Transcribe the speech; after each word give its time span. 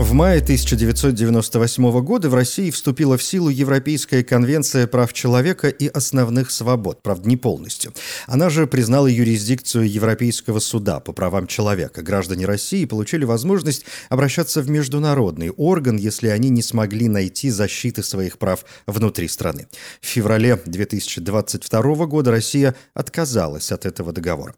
В 0.00 0.14
мае 0.14 0.40
1998 0.40 2.00
года 2.00 2.30
в 2.30 2.34
России 2.34 2.70
вступила 2.70 3.18
в 3.18 3.22
силу 3.22 3.50
Европейская 3.50 4.24
конвенция 4.24 4.86
прав 4.86 5.12
человека 5.12 5.68
и 5.68 5.88
основных 5.88 6.50
свобод, 6.50 7.02
правда, 7.02 7.28
не 7.28 7.36
полностью. 7.36 7.92
Она 8.26 8.48
же 8.48 8.66
признала 8.66 9.08
юрисдикцию 9.08 9.90
Европейского 9.90 10.58
суда 10.58 11.00
по 11.00 11.12
правам 11.12 11.46
человека. 11.46 12.00
Граждане 12.00 12.46
России 12.46 12.86
получили 12.86 13.24
возможность 13.26 13.84
обращаться 14.08 14.62
в 14.62 14.70
международный 14.70 15.50
орган, 15.50 15.98
если 15.98 16.28
они 16.28 16.48
не 16.48 16.62
смогли 16.62 17.06
найти 17.06 17.50
защиты 17.50 18.02
своих 18.02 18.38
прав 18.38 18.64
внутри 18.86 19.28
страны. 19.28 19.66
В 20.00 20.06
феврале 20.06 20.58
2022 20.64 22.06
года 22.06 22.30
Россия 22.30 22.74
отказалась 22.94 23.70
от 23.70 23.84
этого 23.84 24.12
договора. 24.14 24.54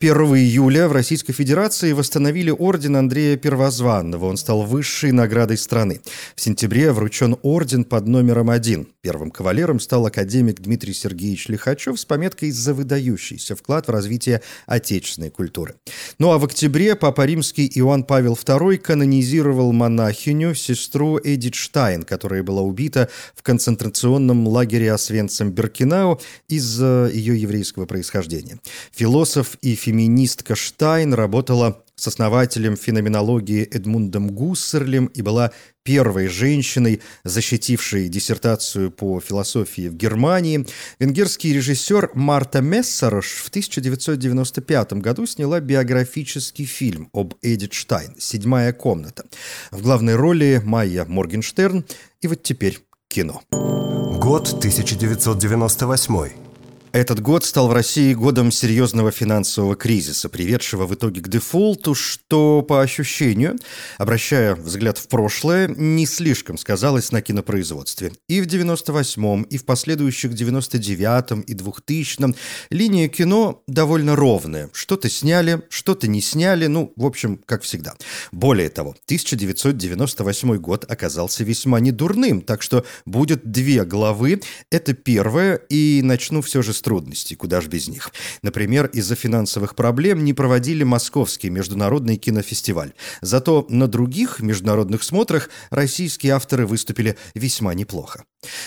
1 0.00 0.16
июля 0.36 0.88
в 0.88 0.92
Российской 0.92 1.34
Федерации 1.34 1.92
восстановили 1.92 2.50
орден 2.50 2.96
Андрея 2.96 3.36
Первозванного. 3.36 4.24
Он 4.24 4.38
стал 4.38 4.62
выше 4.62 4.85
высшей 4.86 5.10
наградой 5.10 5.58
страны. 5.58 6.00
В 6.36 6.40
сентябре 6.40 6.92
вручен 6.92 7.36
орден 7.42 7.82
под 7.82 8.06
номером 8.06 8.50
один. 8.50 8.86
Первым 9.00 9.32
кавалером 9.32 9.80
стал 9.80 10.06
академик 10.06 10.60
Дмитрий 10.60 10.94
Сергеевич 10.94 11.48
Лихачев 11.48 11.98
с 11.98 12.04
пометкой 12.04 12.52
«За 12.52 12.72
выдающийся 12.72 13.56
вклад 13.56 13.88
в 13.88 13.90
развитие 13.90 14.42
отечественной 14.66 15.30
культуры». 15.30 15.74
Ну 16.20 16.30
а 16.30 16.38
в 16.38 16.44
октябре 16.44 16.94
Папа 16.94 17.26
Римский 17.26 17.68
Иоанн 17.74 18.04
Павел 18.04 18.34
II 18.34 18.78
канонизировал 18.78 19.72
монахиню, 19.72 20.54
сестру 20.54 21.18
Эдит 21.18 21.56
Штайн, 21.56 22.04
которая 22.04 22.44
была 22.44 22.62
убита 22.62 23.08
в 23.34 23.42
концентрационном 23.42 24.46
лагере 24.46 24.92
Освенцим-Беркинау 24.92 26.20
из-за 26.46 27.10
ее 27.12 27.40
еврейского 27.40 27.86
происхождения. 27.86 28.60
Философ 28.92 29.56
и 29.62 29.74
феминистка 29.74 30.54
Штайн 30.54 31.12
работала 31.12 31.82
с 31.96 32.06
основателем 32.06 32.76
феноменологии 32.76 33.64
Эдмундом 33.64 34.28
Гуссерлем 34.30 35.06
и 35.06 35.22
была 35.22 35.52
первой 35.82 36.28
женщиной, 36.28 37.00
защитившей 37.24 38.08
диссертацию 38.08 38.90
по 38.90 39.20
философии 39.20 39.88
в 39.88 39.94
Германии. 39.94 40.66
Венгерский 40.98 41.54
режиссер 41.54 42.10
Марта 42.14 42.60
Мессарош 42.60 43.36
в 43.36 43.48
1995 43.48 44.92
году 44.94 45.26
сняла 45.26 45.60
биографический 45.60 46.66
фильм 46.66 47.08
об 47.12 47.34
Эдит 47.40 47.72
Штайн 47.72 48.14
«Седьмая 48.18 48.72
комната». 48.72 49.24
В 49.70 49.80
главной 49.82 50.16
роли 50.16 50.60
Майя 50.62 51.06
Моргенштерн. 51.06 51.84
И 52.20 52.28
вот 52.28 52.42
теперь 52.42 52.80
кино. 53.08 53.42
Год 53.50 54.48
1998. 54.52 56.45
Этот 56.96 57.20
год 57.20 57.44
стал 57.44 57.68
в 57.68 57.74
России 57.74 58.14
годом 58.14 58.50
серьезного 58.50 59.10
финансового 59.10 59.76
кризиса, 59.76 60.30
приведшего 60.30 60.86
в 60.86 60.94
итоге 60.94 61.20
к 61.20 61.28
дефолту, 61.28 61.94
что, 61.94 62.62
по 62.62 62.80
ощущению, 62.80 63.58
обращая 63.98 64.54
взгляд 64.54 64.96
в 64.96 65.06
прошлое, 65.06 65.68
не 65.68 66.06
слишком 66.06 66.56
сказалось 66.56 67.12
на 67.12 67.20
кинопроизводстве. 67.20 68.12
И 68.30 68.40
в 68.40 68.46
98-м, 68.46 69.42
и 69.42 69.58
в 69.58 69.66
последующих 69.66 70.32
99-м 70.32 71.42
и 71.42 71.52
2000-м 71.52 72.34
линия 72.70 73.08
кино 73.08 73.62
довольно 73.66 74.16
ровная. 74.16 74.70
Что-то 74.72 75.10
сняли, 75.10 75.60
что-то 75.68 76.08
не 76.08 76.22
сняли, 76.22 76.66
ну, 76.66 76.94
в 76.96 77.04
общем, 77.04 77.38
как 77.44 77.60
всегда. 77.60 77.92
Более 78.32 78.70
того, 78.70 78.96
1998 79.04 80.56
год 80.56 80.90
оказался 80.90 81.44
весьма 81.44 81.78
недурным, 81.78 82.40
так 82.40 82.62
что 82.62 82.86
будет 83.04 83.50
две 83.52 83.84
главы. 83.84 84.40
Это 84.70 84.94
первая, 84.94 85.56
и 85.56 86.00
начну 86.02 86.40
все 86.40 86.62
же 86.62 86.72
с 86.72 86.85
трудностей, 86.86 87.34
куда 87.34 87.60
ж 87.60 87.66
без 87.66 87.88
них. 87.88 88.12
Например, 88.42 88.86
из-за 88.86 89.16
финансовых 89.16 89.74
проблем 89.74 90.22
не 90.22 90.32
проводили 90.34 90.84
Московский 90.84 91.50
международный 91.50 92.16
кинофестиваль. 92.16 92.92
Зато 93.22 93.66
на 93.68 93.88
других 93.88 94.38
международных 94.38 95.02
смотрах 95.02 95.50
российские 95.70 96.34
авторы 96.34 96.64
выступили 96.64 97.16
весьма 97.34 97.74
неплохо. 97.74 98.22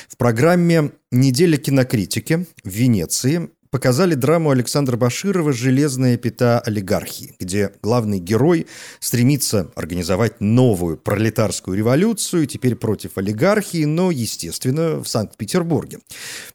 В 0.10 0.18
программе 0.18 0.92
«Неделя 1.12 1.56
кинокритики» 1.56 2.46
в 2.66 2.70
Венеции 2.70 3.52
показали 3.72 4.16
драму 4.16 4.50
Александра 4.50 4.98
Баширова 4.98 5.54
«Железная 5.54 6.18
пята 6.18 6.60
олигархии», 6.60 7.36
где 7.40 7.72
главный 7.82 8.20
герой 8.20 8.68
стремится 9.00 9.72
организовать 9.76 10.42
новую 10.42 10.98
пролетарскую 10.98 11.78
революцию, 11.78 12.48
теперь 12.48 12.76
против 12.76 13.18
олигархии, 13.18 13.86
но, 13.86 14.12
естественно, 14.12 15.02
в 15.04 15.08
Санкт-Петербурге. 15.08 16.00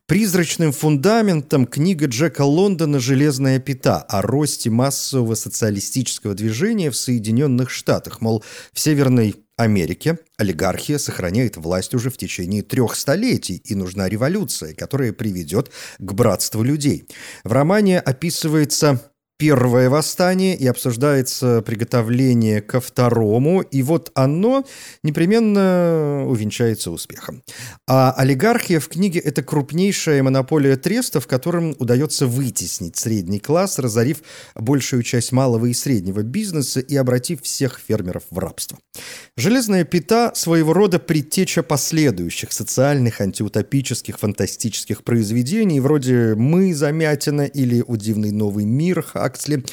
Призрачным 0.06 0.72
фундаментом 0.72 1.66
книга 1.66 2.06
Джека 2.06 2.42
Лондона 2.42 2.98
«Железная 2.98 3.58
пята» 3.58 3.98
о 4.00 4.22
росте 4.22 4.70
массового 4.70 5.34
социалистического 5.34 6.34
движения 6.34 6.90
в 6.90 6.96
Соединенных 6.96 7.70
Штатах. 7.70 8.20
Мол, 8.20 8.44
в 8.72 8.80
Северной 8.80 9.43
Америке 9.56 10.18
олигархия 10.36 10.98
сохраняет 10.98 11.56
власть 11.56 11.94
уже 11.94 12.10
в 12.10 12.16
течение 12.16 12.62
трех 12.62 12.96
столетий, 12.96 13.62
и 13.64 13.74
нужна 13.74 14.08
революция, 14.08 14.74
которая 14.74 15.12
приведет 15.12 15.70
к 15.98 16.12
братству 16.12 16.62
людей. 16.62 17.08
В 17.44 17.52
романе 17.52 18.00
описывается 18.00 19.13
первое 19.36 19.90
восстание 19.90 20.56
и 20.56 20.66
обсуждается 20.66 21.62
приготовление 21.62 22.60
ко 22.60 22.80
второму, 22.80 23.62
и 23.62 23.82
вот 23.82 24.10
оно 24.14 24.64
непременно 25.02 26.24
увенчается 26.26 26.90
успехом. 26.90 27.42
А 27.88 28.12
олигархия 28.12 28.78
в 28.78 28.88
книге– 28.88 29.20
это 29.24 29.42
крупнейшая 29.42 30.22
монополия 30.22 30.76
треста, 30.76 31.20
в 31.20 31.26
котором 31.26 31.74
удается 31.78 32.26
вытеснить 32.26 32.96
средний 32.96 33.40
класс, 33.40 33.78
разорив 33.78 34.18
большую 34.54 35.02
часть 35.02 35.32
малого 35.32 35.66
и 35.66 35.74
среднего 35.74 36.22
бизнеса 36.22 36.80
и 36.80 36.96
обратив 36.96 37.42
всех 37.42 37.80
фермеров 37.86 38.22
в 38.30 38.38
рабство. 38.38 38.78
«Железная 39.36 39.84
пята»– 39.84 40.32
своего 40.34 40.72
рода 40.72 40.98
предтеча 40.98 41.62
последующих 41.62 42.52
социальных, 42.52 43.20
антиутопических, 43.20 44.18
фантастических 44.18 45.02
произведений, 45.02 45.80
вроде 45.80 46.34
«Мы, 46.36 46.72
Замятина» 46.74 47.42
или 47.42 47.82
«Удивный 47.86 48.30
новый 48.30 48.64
мир» 48.64 49.04
Хаксли. 49.24 49.64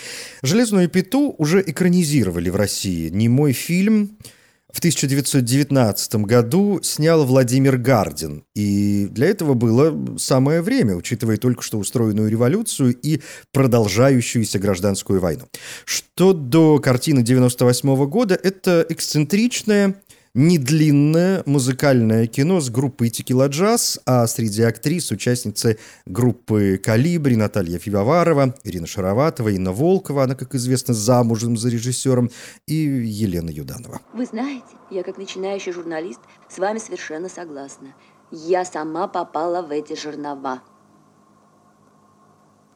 «Железную 0.41 0.87
пяту» 0.89 1.35
уже 1.37 1.61
экранизировали 1.61 2.49
в 2.49 2.55
России. 2.55 3.09
Не 3.09 3.27
мой 3.27 3.51
фильм– 3.51 4.17
в 4.71 4.79
1919 4.79 6.15
году 6.15 6.79
снял 6.81 7.25
Владимир 7.25 7.77
Гардин. 7.77 8.43
И 8.55 9.07
для 9.11 9.27
этого 9.27 9.53
было 9.53 10.17
самое 10.17 10.61
время, 10.61 10.95
учитывая 10.95 11.37
только 11.37 11.61
что 11.61 11.77
устроенную 11.77 12.29
революцию 12.29 12.95
и 12.95 13.21
продолжающуюся 13.51 14.59
гражданскую 14.59 15.19
войну. 15.19 15.45
Что 15.83 16.31
до 16.31 16.79
картины 16.79 17.21
98 17.21 18.05
года, 18.07 18.39
это 18.41 18.85
эксцентричная, 18.87 19.95
недлинное 20.33 21.43
музыкальное 21.45 22.27
кино 22.27 22.61
с 22.61 22.69
группой 22.69 23.09
Текила 23.09 23.47
Джаз, 23.47 23.99
а 24.05 24.25
среди 24.27 24.61
актрис 24.61 25.11
участницы 25.11 25.77
группы 26.05 26.77
Калибри 26.77 27.35
Наталья 27.35 27.79
Фивоварова, 27.79 28.55
Ирина 28.63 28.87
Шароватова, 28.87 29.49
Инна 29.49 29.71
Волкова, 29.71 30.23
она, 30.23 30.35
как 30.35 30.55
известно, 30.55 30.93
замужем 30.93 31.57
за 31.57 31.69
режиссером, 31.69 32.29
и 32.67 32.73
Елена 32.73 33.49
Юданова. 33.49 33.99
Вы 34.13 34.25
знаете, 34.25 34.65
я 34.89 35.03
как 35.03 35.17
начинающий 35.17 35.71
журналист 35.71 36.21
с 36.49 36.57
вами 36.57 36.79
совершенно 36.79 37.29
согласна. 37.29 37.93
Я 38.31 38.63
сама 38.63 39.07
попала 39.07 39.61
в 39.61 39.71
эти 39.71 39.99
жернова. 39.99 40.61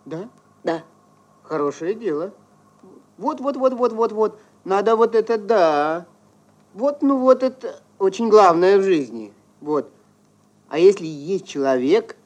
Да? 0.06 0.30
Да. 0.64 0.84
Хорошее 1.44 1.96
дело. 1.96 2.34
Вот, 3.18 3.40
вот, 3.40 3.56
вот, 3.56 3.74
вот, 3.74 3.94
вот, 3.94 4.12
вот. 4.12 4.42
Надо 4.66 4.96
вот 4.96 5.16
это 5.16 5.38
да. 5.38 6.08
Вот, 6.76 7.02
ну 7.02 7.20
вот 7.20 7.42
это 7.42 7.80
очень 8.00 8.28
главное 8.28 8.78
в 8.78 8.84
жизни. 8.84 9.32
Вот. 9.62 9.90
А 10.68 10.78
если 10.78 11.06
есть 11.06 11.48
человек, 11.48 12.18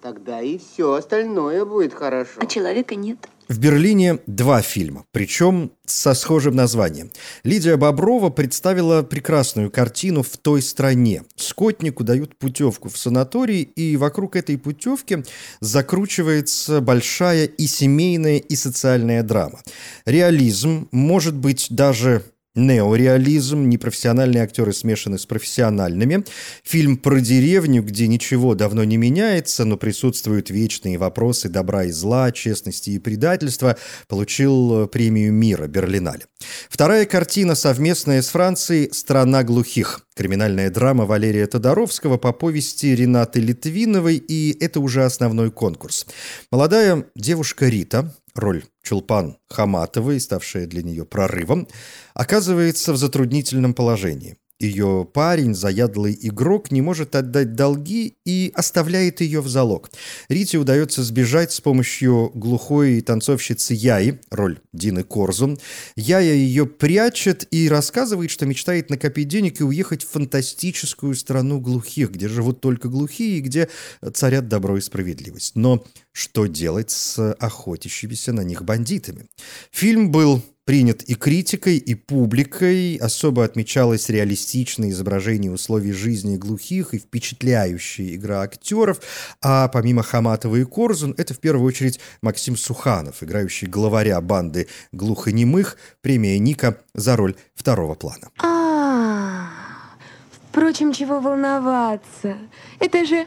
тогда 0.00 0.40
и 0.40 0.56
все 0.56 0.94
остальное 0.94 1.66
будет 1.66 1.92
хорошо. 1.92 2.40
А 2.40 2.46
человека 2.46 2.94
нет. 2.94 3.28
В 3.48 3.58
Берлине 3.58 4.18
два 4.26 4.62
фильма, 4.62 5.04
причем 5.10 5.72
со 5.84 6.14
схожим 6.14 6.56
названием. 6.56 7.10
Лидия 7.44 7.76
Боброва 7.76 8.30
представила 8.30 9.02
прекрасную 9.02 9.70
картину 9.70 10.22
«В 10.22 10.38
той 10.38 10.62
стране». 10.62 11.24
Скотнику 11.36 12.02
дают 12.02 12.34
путевку 12.36 12.88
в 12.88 12.96
санаторий, 12.96 13.62
и 13.62 13.98
вокруг 13.98 14.36
этой 14.36 14.56
путевки 14.56 15.22
закручивается 15.60 16.80
большая 16.80 17.44
и 17.44 17.66
семейная, 17.66 18.38
и 18.38 18.56
социальная 18.56 19.22
драма. 19.22 19.60
Реализм, 20.06 20.88
может 20.92 21.34
быть, 21.34 21.66
даже 21.68 22.22
неореализм, 22.58 23.68
непрофессиональные 23.68 24.42
актеры 24.42 24.72
смешаны 24.72 25.18
с 25.18 25.26
профессиональными. 25.26 26.24
Фильм 26.64 26.96
про 26.96 27.20
деревню, 27.20 27.82
где 27.82 28.06
ничего 28.08 28.54
давно 28.54 28.84
не 28.84 28.96
меняется, 28.96 29.64
но 29.64 29.76
присутствуют 29.76 30.50
вечные 30.50 30.98
вопросы 30.98 31.48
добра 31.48 31.84
и 31.84 31.90
зла, 31.90 32.32
честности 32.32 32.90
и 32.90 32.98
предательства, 32.98 33.76
получил 34.08 34.86
премию 34.88 35.32
мира 35.32 35.66
Берлинале. 35.66 36.26
Вторая 36.68 37.06
картина, 37.06 37.54
совместная 37.54 38.22
с 38.22 38.28
Францией 38.28 38.92
«Страна 38.92 39.44
глухих». 39.44 40.02
Криминальная 40.14 40.68
драма 40.70 41.06
Валерия 41.06 41.46
Тодоровского 41.46 42.16
по 42.16 42.32
повести 42.32 42.94
Ренаты 42.94 43.40
Литвиновой, 43.40 44.16
и 44.16 44.56
это 44.58 44.80
уже 44.80 45.04
основной 45.04 45.52
конкурс. 45.52 46.06
Молодая 46.50 47.04
девушка 47.14 47.68
Рита, 47.68 48.12
роль 48.38 48.64
Чулпан 48.82 49.38
Хаматовой, 49.48 50.20
ставшая 50.20 50.66
для 50.66 50.82
нее 50.82 51.04
прорывом, 51.04 51.68
оказывается 52.14 52.92
в 52.92 52.96
затруднительном 52.96 53.74
положении. 53.74 54.36
Ее 54.60 55.08
парень, 55.12 55.54
заядлый 55.54 56.18
игрок, 56.20 56.72
не 56.72 56.82
может 56.82 57.14
отдать 57.14 57.54
долги 57.54 58.16
и 58.24 58.50
оставляет 58.54 59.20
ее 59.20 59.40
в 59.40 59.48
залог. 59.48 59.88
Рите 60.28 60.58
удается 60.58 61.04
сбежать 61.04 61.52
с 61.52 61.60
помощью 61.60 62.32
глухой 62.34 63.00
танцовщицы 63.00 63.74
Яи, 63.74 64.18
роль 64.30 64.58
Дины 64.72 65.04
Корзун. 65.04 65.58
Яя 65.94 66.34
ее 66.34 66.66
прячет 66.66 67.46
и 67.52 67.68
рассказывает, 67.68 68.32
что 68.32 68.46
мечтает 68.46 68.90
накопить 68.90 69.28
денег 69.28 69.60
и 69.60 69.64
уехать 69.64 70.02
в 70.02 70.10
фантастическую 70.10 71.14
страну 71.14 71.60
глухих, 71.60 72.10
где 72.10 72.28
живут 72.28 72.60
только 72.60 72.88
глухие 72.88 73.38
и 73.38 73.42
где 73.42 73.68
царят 74.12 74.48
добро 74.48 74.76
и 74.76 74.80
справедливость. 74.80 75.54
Но 75.54 75.84
что 76.10 76.46
делать 76.46 76.90
с 76.90 77.32
охотящимися 77.34 78.32
на 78.32 78.40
них 78.40 78.64
бандитами? 78.64 79.26
Фильм 79.70 80.10
был 80.10 80.42
принят 80.68 81.02
и 81.04 81.14
критикой, 81.14 81.78
и 81.78 81.94
публикой. 81.94 82.96
Особо 82.96 83.42
отмечалось 83.42 84.10
реалистичное 84.10 84.90
изображение 84.90 85.50
условий 85.50 85.92
жизни 85.92 86.36
глухих 86.36 86.92
и 86.92 86.98
впечатляющая 86.98 88.14
игра 88.16 88.42
актеров. 88.42 89.00
А 89.40 89.68
помимо 89.68 90.02
Хаматова 90.02 90.56
и 90.56 90.64
Корзун, 90.64 91.14
это 91.16 91.32
в 91.32 91.38
первую 91.38 91.66
очередь 91.66 92.00
Максим 92.20 92.54
Суханов, 92.54 93.22
играющий 93.22 93.66
главаря 93.66 94.20
банды 94.20 94.68
глухонемых, 94.92 95.78
премия 96.02 96.38
Ника 96.38 96.76
за 96.92 97.16
роль 97.16 97.34
второго 97.54 97.94
плана. 97.94 98.28
А, 98.42 99.48
впрочем, 100.50 100.92
чего 100.92 101.18
волноваться? 101.18 102.36
Это 102.78 103.06
же 103.06 103.26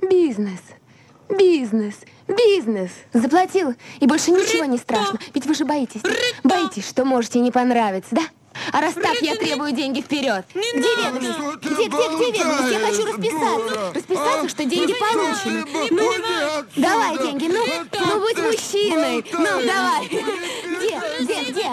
бизнес. 0.00 0.79
Бизнес, 1.38 1.94
бизнес. 2.26 2.90
Заплатил, 3.12 3.74
и 4.00 4.06
больше 4.06 4.30
ничего 4.30 4.64
не 4.64 4.78
страшно. 4.78 5.18
Ведь 5.34 5.46
вы 5.46 5.54
же 5.54 5.64
боитесь, 5.64 6.00
да? 6.02 6.10
Боитесь, 6.42 6.88
что 6.88 7.04
можете 7.04 7.40
не 7.40 7.50
понравиться, 7.50 8.14
да? 8.14 8.22
А 8.72 8.80
раз 8.80 8.94
так, 8.94 9.20
я 9.22 9.36
требую 9.36 9.72
деньги 9.72 10.00
вперед. 10.00 10.44
Где 10.52 10.88
ведомость? 10.96 11.62
Где, 11.62 11.86
где, 11.86 11.86
где 11.86 12.32
ведомость? 12.32 12.72
Я 12.72 12.78
хочу 12.80 13.06
расписаться. 13.06 13.92
Расписаться, 13.94 14.48
что 14.48 14.64
деньги 14.64 14.94
получены. 14.94 15.64
Ну, 15.90 16.12
давай 16.76 17.18
деньги, 17.18 17.46
ну, 17.46 17.64
ну 18.06 18.20
будь 18.20 18.38
мужчиной. 18.38 19.24
Ну, 19.32 19.66
давай. 19.66 20.06
Где, 20.06 21.00
где, 21.20 21.50
где? 21.50 21.70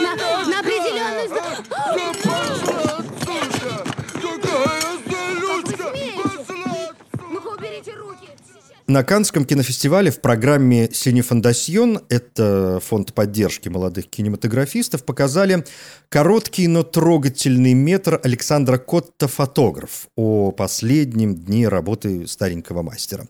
На, 0.00 0.16
на 0.46 0.60
определенную... 0.60 1.28
На 8.90 9.04
Канском 9.04 9.44
кинофестивале 9.44 10.10
в 10.10 10.20
программе 10.20 10.88
«Синефондасьон» 10.92 12.00
это 12.08 12.80
фонд 12.84 13.14
поддержки 13.14 13.68
молодых 13.68 14.08
кинематографистов, 14.08 15.04
показали 15.04 15.64
короткий, 16.08 16.66
но 16.66 16.82
трогательный 16.82 17.72
метр 17.72 18.20
Александра 18.20 18.78
Котта 18.78 19.28
«Фотограф» 19.28 20.08
о 20.16 20.50
последнем 20.50 21.36
дне 21.36 21.68
работы 21.68 22.26
старенького 22.26 22.82
мастера. 22.82 23.28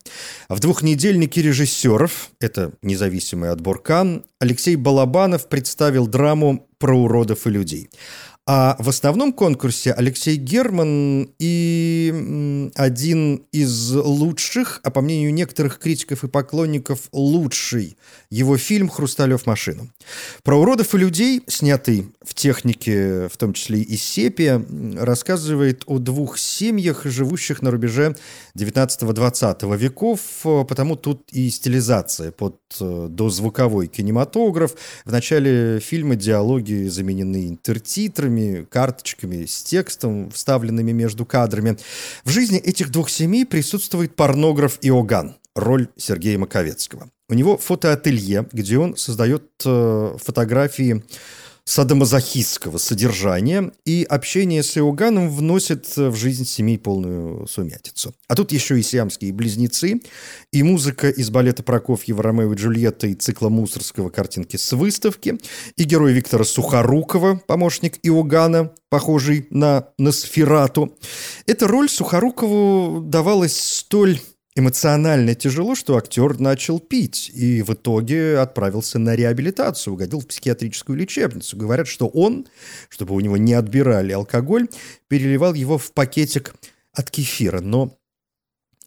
В 0.48 0.60
двухнедельнике 0.60 1.42
режиссеров, 1.42 2.30
это 2.40 2.72
независимый 2.80 3.50
отбор 3.50 3.82
Кан, 3.82 4.24
Алексей 4.38 4.76
Балабанов 4.76 5.50
представил 5.50 6.06
драму 6.06 6.66
про 6.78 6.96
уродов 6.96 7.46
и 7.46 7.50
людей– 7.50 7.90
а 8.52 8.74
в 8.80 8.88
основном 8.88 9.32
конкурсе 9.32 9.92
Алексей 9.92 10.34
Герман 10.34 11.30
и 11.38 12.68
один 12.74 13.44
из 13.52 13.92
лучших, 13.92 14.80
а 14.82 14.90
по 14.90 15.02
мнению 15.02 15.32
некоторых 15.32 15.78
критиков 15.78 16.24
и 16.24 16.26
поклонников, 16.26 17.02
лучший 17.12 17.96
его 18.28 18.56
фильм 18.56 18.88
«Хрусталев 18.88 19.46
машину». 19.46 19.88
Про 20.42 20.56
уродов 20.58 20.96
и 20.96 20.98
людей, 20.98 21.42
снятый 21.46 22.08
в 22.22 22.34
технике, 22.34 23.28
в 23.28 23.36
том 23.36 23.52
числе 23.52 23.82
и 23.82 23.96
сепия, 23.96 24.60
рассказывает 24.98 25.84
о 25.86 25.98
двух 25.98 26.36
семьях, 26.36 27.04
живущих 27.04 27.62
на 27.62 27.70
рубеже 27.70 28.16
19-20 28.58 29.76
веков, 29.76 30.20
потому 30.42 30.96
тут 30.96 31.22
и 31.30 31.50
стилизация 31.50 32.32
под 32.32 32.56
э, 32.80 33.06
дозвуковой 33.08 33.86
кинематограф. 33.86 34.74
В 35.04 35.12
начале 35.12 35.78
фильма 35.78 36.16
диалоги 36.16 36.88
заменены 36.88 37.48
интертитрами, 37.48 38.39
карточками 38.70 39.44
с 39.44 39.62
текстом, 39.62 40.30
вставленными 40.30 40.92
между 40.92 41.24
кадрами. 41.24 41.76
В 42.24 42.30
жизни 42.30 42.58
этих 42.58 42.90
двух 42.90 43.10
семей 43.10 43.44
присутствует 43.46 44.16
порнограф 44.16 44.78
Иоганн, 44.82 45.36
роль 45.54 45.88
Сергея 45.96 46.38
Маковецкого. 46.38 47.10
У 47.28 47.34
него 47.34 47.56
фотоателье, 47.56 48.48
где 48.52 48.78
он 48.78 48.96
создает 48.96 49.44
э, 49.64 50.16
фотографии 50.20 51.04
садомазохистского 51.70 52.78
содержания, 52.78 53.72
и 53.84 54.02
общение 54.02 54.64
с 54.64 54.76
Иоганном 54.76 55.30
вносит 55.30 55.96
в 55.96 56.16
жизнь 56.16 56.44
семей 56.44 56.78
полную 56.78 57.46
сумятицу. 57.46 58.12
А 58.26 58.34
тут 58.34 58.50
еще 58.50 58.76
и 58.80 58.82
сиамские 58.82 59.32
близнецы, 59.32 60.00
и 60.52 60.62
музыка 60.64 61.08
из 61.08 61.30
балета 61.30 61.62
Прокофьева 61.62 62.24
«Ромео 62.24 62.54
и 62.54 62.56
Джульетта» 62.56 63.06
и 63.06 63.14
цикла 63.14 63.50
Мусорского 63.50 64.10
«Картинки 64.10 64.56
с 64.56 64.72
выставки», 64.72 65.38
и 65.76 65.84
герой 65.84 66.12
Виктора 66.12 66.42
Сухорукова, 66.42 67.40
помощник 67.46 67.98
Иоганна, 68.02 68.72
похожий 68.88 69.46
на 69.50 69.90
Носферату. 69.96 70.98
Эта 71.46 71.68
роль 71.68 71.88
Сухорукову 71.88 73.00
давалась 73.00 73.56
столь 73.56 74.18
эмоционально 74.56 75.34
тяжело, 75.34 75.74
что 75.74 75.96
актер 75.96 76.38
начал 76.40 76.80
пить 76.80 77.30
и 77.32 77.62
в 77.62 77.70
итоге 77.70 78.38
отправился 78.38 78.98
на 78.98 79.14
реабилитацию, 79.14 79.94
угодил 79.94 80.20
в 80.20 80.26
психиатрическую 80.26 80.98
лечебницу. 80.98 81.56
Говорят, 81.56 81.86
что 81.86 82.08
он, 82.08 82.46
чтобы 82.88 83.14
у 83.14 83.20
него 83.20 83.36
не 83.36 83.54
отбирали 83.54 84.12
алкоголь, 84.12 84.68
переливал 85.08 85.54
его 85.54 85.78
в 85.78 85.92
пакетик 85.92 86.54
от 86.92 87.10
кефира, 87.10 87.60
но 87.60 87.96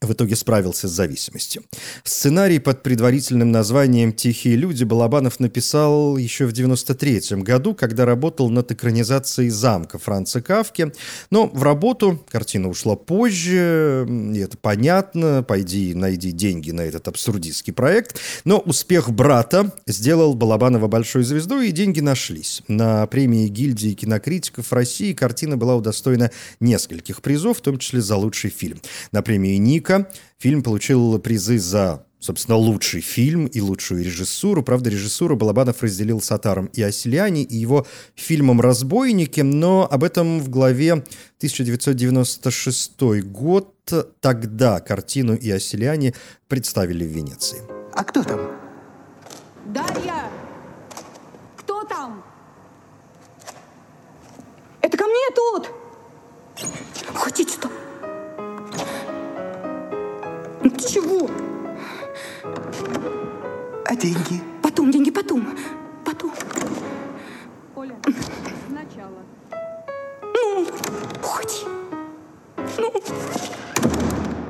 в 0.03 0.13
итоге 0.13 0.35
справился 0.35 0.87
с 0.87 0.91
зависимостью. 0.91 1.63
Сценарий 2.03 2.59
под 2.59 2.83
предварительным 2.83 3.51
названием 3.51 4.13
«Тихие 4.13 4.55
люди» 4.55 4.83
Балабанов 4.83 5.39
написал 5.39 6.17
еще 6.17 6.45
в 6.45 6.51
93 6.51 7.41
году, 7.41 7.73
когда 7.73 8.05
работал 8.05 8.49
над 8.49 8.71
экранизацией 8.71 9.49
«Замка» 9.49 9.97
Франца 9.97 10.41
Кавки. 10.41 10.91
Но 11.29 11.47
в 11.47 11.63
работу 11.63 12.23
картина 12.29 12.69
ушла 12.69 12.95
позже, 12.95 14.05
и 14.09 14.39
это 14.39 14.57
понятно, 14.57 15.43
пойди 15.47 15.93
найди 15.93 16.31
деньги 16.31 16.71
на 16.71 16.81
этот 16.81 17.07
абсурдистский 17.07 17.73
проект. 17.73 18.19
Но 18.43 18.59
успех 18.59 19.09
«Брата» 19.11 19.73
сделал 19.87 20.33
Балабанова 20.33 20.87
большой 20.87 21.23
звездой, 21.23 21.69
и 21.69 21.71
деньги 21.71 21.99
нашлись. 21.99 22.61
На 22.67 23.05
премии 23.07 23.47
гильдии 23.47 23.93
кинокритиков 23.93 24.71
России 24.73 25.13
картина 25.13 25.57
была 25.57 25.75
удостоена 25.75 26.31
нескольких 26.59 27.21
призов, 27.21 27.59
в 27.59 27.61
том 27.61 27.77
числе 27.77 28.01
за 28.01 28.15
лучший 28.15 28.49
фильм. 28.49 28.79
На 29.11 29.21
премии 29.21 29.57
«Ника» 29.57 29.92
Ника. 29.93 30.09
Фильм 30.39 30.63
получил 30.63 31.19
призы 31.19 31.59
за 31.59 32.05
собственно, 32.19 32.57
лучший 32.57 33.01
фильм 33.01 33.47
и 33.47 33.59
лучшую 33.59 34.01
режиссуру. 34.01 34.63
Правда, 34.63 34.89
режиссуру 34.89 35.35
Балабанов 35.35 35.83
разделил 35.83 36.21
с 36.21 36.31
Атаром 36.31 36.67
и 36.67 36.81
Оселяне 36.81 37.43
и 37.43 37.57
его 37.57 37.85
фильмом 38.15 38.61
«Разбойники», 38.61 39.41
но 39.41 39.85
об 39.91 40.05
этом 40.05 40.39
в 40.39 40.47
главе 40.47 40.93
1996 40.93 43.25
год. 43.25 43.75
Тогда 44.21 44.79
картину 44.79 45.35
и 45.35 45.51
Оселяне 45.51 46.13
представили 46.47 47.03
в 47.03 47.09
Венеции. 47.09 47.61
А 47.93 48.05
кто 48.05 48.23
там? 48.23 48.39
Дарья! 49.65 50.31
Кто 51.57 51.83
там? 51.83 52.23
Это 54.81 54.97
ко 54.97 55.03
мне 55.03 55.35
тут! 55.35 55.69
Хотите-то? 60.63 60.87
Чего? 60.87 61.29
А 63.85 63.95
деньги? 63.95 64.41
Потом, 64.61 64.91
деньги 64.91 65.11
потом. 65.11 65.45
Потом. 66.05 66.31
Оля, 67.75 67.95
сначала. 68.69 69.23
Ну, 70.21 70.67
уходи. 71.21 71.65
Ну. 72.77 72.93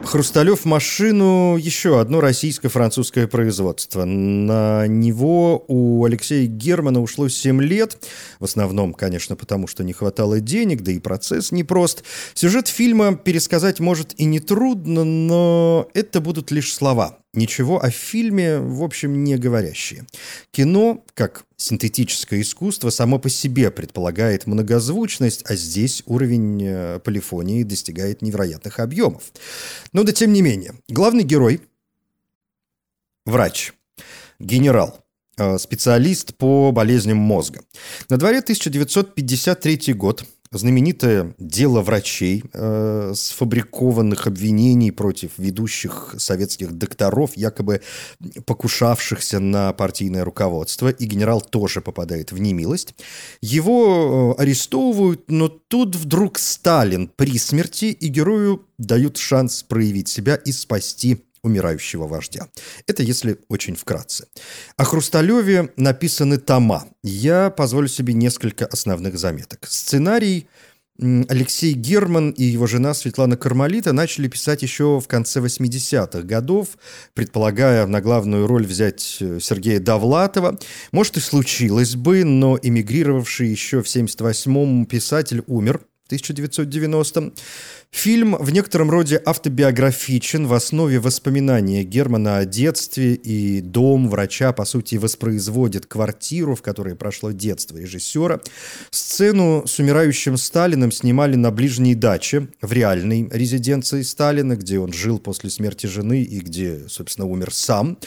Хрусталев 0.05 0.65
машину 0.65 1.57
еще 1.57 1.99
одно 1.99 2.21
российско-французское 2.21 3.27
производство. 3.27 4.05
На 4.05 4.85
него 4.85 5.63
у 5.67 6.05
Алексея 6.05 6.45
Германа 6.45 7.01
ушло 7.01 7.29
7 7.29 7.61
лет. 7.61 7.97
В 8.39 8.43
основном, 8.43 8.93
конечно, 8.93 9.35
потому 9.35 9.67
что 9.67 9.83
не 9.83 9.93
хватало 9.93 10.39
денег, 10.39 10.81
да 10.81 10.91
и 10.91 10.99
процесс 10.99 11.51
непрост. 11.51 12.03
Сюжет 12.33 12.67
фильма 12.67 13.15
пересказать 13.15 13.79
может 13.79 14.13
и 14.19 14.25
не 14.25 14.39
трудно, 14.39 15.03
но 15.03 15.87
это 15.93 16.21
будут 16.21 16.51
лишь 16.51 16.73
слова 16.73 17.22
ничего 17.33 17.83
о 17.83 17.89
фильме, 17.89 18.59
в 18.59 18.83
общем, 18.83 19.23
не 19.23 19.37
говорящие. 19.37 20.05
Кино, 20.51 21.03
как 21.13 21.45
синтетическое 21.57 22.41
искусство, 22.41 22.89
само 22.89 23.19
по 23.19 23.29
себе 23.29 23.71
предполагает 23.71 24.47
многозвучность, 24.47 25.43
а 25.45 25.55
здесь 25.55 26.03
уровень 26.05 26.63
э, 26.63 26.99
полифонии 26.99 27.63
достигает 27.63 28.21
невероятных 28.21 28.79
объемов. 28.79 29.23
Но 29.91 30.03
да 30.03 30.11
тем 30.11 30.33
не 30.33 30.41
менее, 30.41 30.75
главный 30.87 31.23
герой– 31.23 31.61
врач, 33.25 33.73
генерал, 34.39 35.03
э, 35.37 35.57
специалист 35.57 36.35
по 36.35 36.71
болезням 36.71 37.17
мозга. 37.17 37.61
На 38.09 38.17
дворе 38.17 38.39
1953 38.39 39.93
год 39.93 40.25
знаменитое 40.53 41.33
дело 41.37 41.81
врачей, 41.81 42.43
э, 42.53 43.13
сфабрикованных 43.15 44.27
обвинений 44.27 44.91
против 44.91 45.31
ведущих 45.37 46.15
советских 46.17 46.71
докторов, 46.71 47.35
якобы 47.35 47.81
покушавшихся 48.45 49.39
на 49.39 49.73
партийное 49.73 50.23
руководство, 50.23 50.89
и 50.89 51.05
генерал 51.05 51.41
тоже 51.41 51.81
попадает 51.81 52.31
в 52.31 52.39
немилость. 52.39 52.95
Его 53.41 54.35
э, 54.37 54.41
арестовывают, 54.41 55.29
но 55.29 55.49
тут 55.49 55.95
вдруг 55.95 56.39
Сталин 56.39 57.09
при 57.15 57.37
смерти, 57.37 57.85
и 57.85 58.07
герою 58.07 58.65
дают 58.77 59.17
шанс 59.17 59.63
проявить 59.63 60.07
себя 60.07 60.35
и 60.35 60.51
спасти 60.51 61.25
умирающего 61.43 62.07
вождя. 62.07 62.47
Это 62.87 63.03
если 63.03 63.37
очень 63.49 63.75
вкратце. 63.75 64.27
О 64.77 64.83
Хрусталеве 64.83 65.71
написаны 65.75 66.37
тома. 66.37 66.85
Я 67.03 67.49
позволю 67.49 67.87
себе 67.87 68.13
несколько 68.13 68.65
основных 68.65 69.17
заметок. 69.17 69.67
Сценарий 69.69 70.47
Алексей 70.99 71.73
Герман 71.73 72.29
и 72.31 72.43
его 72.43 72.67
жена 72.67 72.93
Светлана 72.93 73.35
Кармалита 73.35 73.93
начали 73.93 74.27
писать 74.27 74.61
еще 74.61 74.99
в 74.99 75.07
конце 75.07 75.39
80-х 75.39 76.21
годов, 76.21 76.77
предполагая 77.15 77.87
на 77.87 77.99
главную 77.99 78.45
роль 78.45 78.65
взять 78.67 79.17
э, 79.19 79.39
Сергея 79.41 79.79
Довлатова. 79.79 80.59
Может, 80.91 81.17
и 81.17 81.19
случилось 81.19 81.95
бы, 81.95 82.23
но 82.23 82.59
эмигрировавший 82.61 83.47
еще 83.47 83.81
в 83.81 83.87
78-м 83.87 84.85
писатель 84.85 85.43
умер 85.47 85.81
1990 86.07 87.33
Фильм 87.93 88.35
в 88.37 88.49
некотором 88.49 88.89
роде 88.89 89.21
автобиографичен, 89.23 90.47
в 90.47 90.53
основе 90.53 90.99
воспоминания 90.99 91.83
Германа 91.83 92.37
о 92.37 92.45
детстве, 92.45 93.13
и 93.13 93.61
дом 93.61 94.09
врача, 94.09 94.51
по 94.51 94.65
сути, 94.65 94.95
воспроизводит 94.95 95.85
квартиру, 95.85 96.55
в 96.55 96.63
которой 96.63 96.95
прошло 96.95 97.31
детство 97.31 97.77
режиссера. 97.77 98.41
Сцену 98.89 99.67
с 99.67 99.77
умирающим 99.77 100.37
Сталиным 100.37 100.91
снимали 100.91 101.35
на 101.35 101.51
ближней 101.51 101.93
даче, 101.93 102.47
в 102.63 102.73
реальной 102.73 103.29
резиденции 103.31 104.01
Сталина, 104.01 104.55
где 104.55 104.79
он 104.79 104.91
жил 104.91 105.19
после 105.19 105.51
смерти 105.51 105.85
жены 105.85 106.23
и 106.23 106.39
где, 106.39 106.89
собственно, 106.89 107.27
умер 107.27 107.53
сам. 107.53 107.99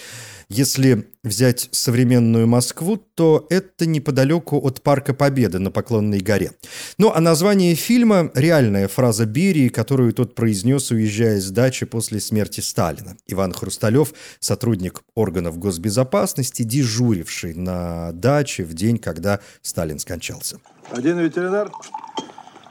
Если 0.49 1.07
взять 1.26 1.68
современную 1.73 2.47
Москву, 2.47 2.97
то 2.97 3.47
это 3.50 3.85
неподалеку 3.87 4.59
от 4.59 4.83
Парка 4.83 5.12
Победы 5.12 5.59
на 5.59 5.71
Поклонной 5.71 6.21
горе. 6.21 6.52
Ну, 6.99 7.12
а 7.14 7.21
название 7.21 7.75
фильма– 7.75 8.30
реальная 8.35 8.88
фраза 8.88 9.26
Берии, 9.26 9.68
которую 9.68 10.12
тот 10.12 10.35
произнес, 10.35 10.90
уезжая 10.90 11.40
с 11.40 11.50
дачи 11.50 11.85
после 11.85 12.21
смерти 12.21 12.61
Сталина. 12.61 13.16
Иван 13.26 13.52
Хрусталев, 13.52 14.14
сотрудник 14.40 15.02
органов 15.14 15.59
госбезопасности, 15.59 16.62
дежуривший 16.62 17.54
на 17.54 18.12
даче 18.12 18.64
в 18.64 18.75
день, 18.75 18.99
когда 18.99 19.40
Сталин 19.62 19.99
скончался. 19.99 20.59
Один 20.90 21.18
ветеринар 21.18 21.73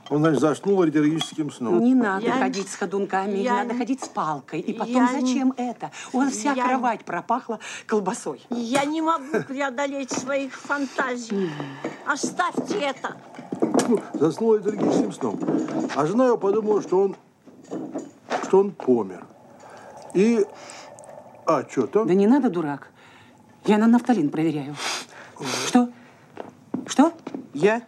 он, 0.10 0.20
значит, 0.20 0.40
заснул 0.40 0.82
аллергическим 0.82 1.52
сном. 1.52 1.84
Не 1.84 1.96
надо 1.96 2.26
я... 2.26 2.34
ходить 2.34 2.70
с 2.70 2.76
ходунками, 2.76 3.40
я... 3.40 3.64
надо 3.64 3.76
ходить 3.76 4.04
с 4.04 4.08
палкой. 4.08 4.60
И 4.60 4.74
потом 4.74 4.94
я... 4.94 5.08
зачем 5.08 5.54
это? 5.58 5.92
У 6.14 6.20
вас 6.20 6.34
вся 6.34 6.54
я... 6.54 6.66
кровать 6.66 7.04
пропахла 7.06 7.60
колбасой. 7.88 8.42
Я 8.50 8.86
не 8.86 9.02
могу 9.02 9.42
преодолеть 9.48 10.12
своих 10.12 10.54
фантазий. 10.54 11.50
Оставьте 12.06 12.76
это. 12.76 13.16
Ну, 13.88 14.00
заснул 14.14 14.54
аллергическим 14.54 15.12
сном. 15.12 15.40
А 15.96 16.06
жена 16.06 16.28
его 16.28 16.38
подумала, 16.38 16.82
что 16.82 17.02
он, 17.02 17.16
что 18.44 18.60
он 18.60 18.72
помер. 18.72 19.26
И... 20.14 20.46
А, 21.48 21.64
что 21.70 21.88
там? 21.88 22.08
Да 22.08 22.14
не 22.14 22.28
надо, 22.28 22.50
дурак. 22.50 22.90
Я 23.66 23.78
на 23.78 23.88
нафталин 23.88 24.30
проверяю. 24.30 24.76
Что? 25.68 25.90
Что? 26.88 27.12
Я 27.54 27.82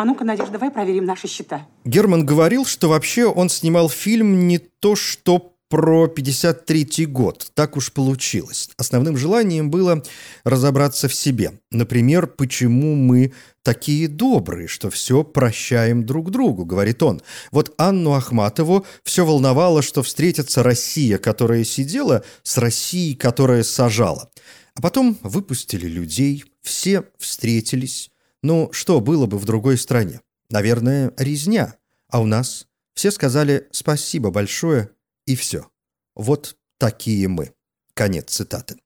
а 0.00 0.04
ну-ка, 0.06 0.24
Надежда, 0.24 0.52
давай 0.52 0.70
проверим 0.70 1.04
наши 1.04 1.28
счета. 1.28 1.66
Герман 1.84 2.24
говорил, 2.24 2.64
что 2.64 2.88
вообще 2.88 3.26
он 3.26 3.50
снимал 3.50 3.90
фильм 3.90 4.48
не 4.48 4.56
то 4.56 4.96
что 4.96 5.52
про 5.68 6.08
53 6.08 7.04
год. 7.04 7.50
Так 7.52 7.76
уж 7.76 7.92
получилось. 7.92 8.70
Основным 8.78 9.18
желанием 9.18 9.70
было 9.70 10.02
разобраться 10.42 11.06
в 11.06 11.14
себе. 11.14 11.60
Например, 11.70 12.26
почему 12.26 12.94
мы 12.94 13.34
такие 13.62 14.08
добрые, 14.08 14.68
что 14.68 14.88
все 14.88 15.22
прощаем 15.22 16.06
друг 16.06 16.30
другу, 16.30 16.64
говорит 16.64 17.02
он. 17.02 17.20
Вот 17.52 17.74
Анну 17.76 18.14
Ахматову 18.14 18.86
все 19.04 19.26
волновало, 19.26 19.82
что 19.82 20.02
встретится 20.02 20.62
Россия, 20.62 21.18
которая 21.18 21.62
сидела, 21.62 22.24
с 22.42 22.56
Россией, 22.56 23.16
которая 23.16 23.64
сажала. 23.64 24.30
А 24.74 24.80
потом 24.80 25.18
выпустили 25.22 25.86
людей, 25.86 26.44
все 26.62 27.04
встретились, 27.18 28.10
ну, 28.42 28.70
что 28.72 29.00
было 29.00 29.26
бы 29.26 29.38
в 29.38 29.44
другой 29.44 29.76
стране? 29.76 30.20
Наверное, 30.48 31.12
резня. 31.16 31.76
А 32.08 32.20
у 32.20 32.26
нас 32.26 32.66
все 32.94 33.10
сказали 33.10 33.68
«спасибо 33.70 34.30
большое» 34.30 34.90
и 35.26 35.36
все. 35.36 35.68
Вот 36.14 36.56
такие 36.78 37.28
мы. 37.28 37.52
Конец 37.94 38.30
цитаты. 38.30 38.76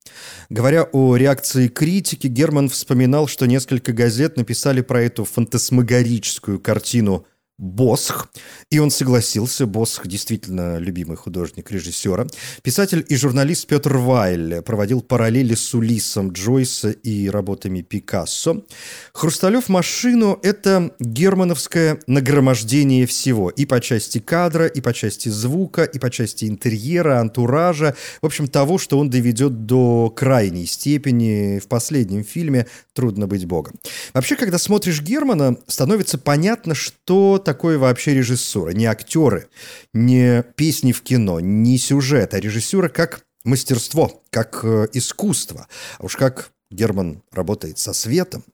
Говоря 0.51 0.85
о 0.85 1.17
реакции 1.17 1.69
критики, 1.69 2.27
Герман 2.27 2.69
вспоминал, 2.69 3.29
что 3.29 3.47
несколько 3.47 3.93
газет 3.93 4.37
написали 4.37 4.81
про 4.81 5.03
эту 5.03 5.25
фантасмагорическую 5.25 6.59
картину 6.59 7.27
Босх, 7.57 8.29
и 8.71 8.81
он 8.81 8.91
согласился. 8.91 9.67
Босх 9.67 10.09
действительно 10.09 10.79
любимый 10.79 11.17
художник 11.17 11.71
режиссера. 11.71 12.27
Писатель 12.63 13.07
и 13.09 13.15
журналист 13.17 13.69
Петр 13.69 13.97
Вайль 13.97 14.61
проводил 14.63 15.03
параллели 15.03 15.55
с 15.55 15.73
Улисом 15.73 16.33
Джойса 16.33 16.91
и 16.91 17.31
работами 17.31 17.83
Пикассо. 17.83 18.65
«Хрусталев 19.13 19.69
машину»— 19.69 20.39
это 20.43 20.91
германовское 20.99 22.01
нагромождение 22.09 23.07
всего. 23.07 23.51
И 23.51 23.67
по 23.67 23.81
части 23.81 24.19
кадра, 24.19 24.67
и 24.67 24.81
по 24.81 24.93
части 24.93 25.29
звука, 25.29 25.85
и 25.85 26.01
по 26.01 26.11
части 26.11 26.47
интерьера, 26.47 27.21
антуража. 27.21 27.95
В 28.21 28.27
общем, 28.27 28.49
того, 28.49 28.79
что 28.79 28.99
он 28.99 29.11
доведет 29.11 29.65
до 29.67 30.11
крайней 30.11 30.67
степени 30.67 31.61
в 31.61 31.69
последнем 31.69 32.25
фильме 32.25 32.67
«Трудно 32.95 33.29
быть 33.29 33.47
богом». 33.47 33.75
Вообще, 34.13 34.35
когда 34.35 34.59
смотришь 34.59 35.01
Германа, 35.01 35.57
становится 35.69 36.19
понятно, 36.19 36.75
что 36.75 37.39
такое 37.45 37.79
вообще 37.79 38.15
режиссура? 38.15 38.71
Не 38.71 38.87
актеры, 38.87 39.49
не 39.93 40.43
песни 40.57 40.93
в 40.93 41.03
кино, 41.03 41.41
не 41.41 41.79
сюжет, 41.79 42.35
а 42.35 42.41
режиссура 42.41 42.89
как 42.89 43.25
мастерство, 43.45 44.23
как 44.31 44.61
э, 44.65 44.89
искусство. 44.93 45.69
А 45.99 46.05
уж 46.05 46.17
как 46.17 46.51
Герман 46.71 47.23
работает 47.31 47.79
со 47.79 47.93
светом. 47.93 48.45